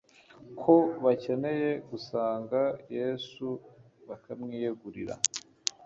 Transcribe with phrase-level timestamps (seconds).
[0.59, 2.59] ko bakeneye gusanga
[2.97, 3.47] Yesu
[4.07, 5.15] bakamwiyegurira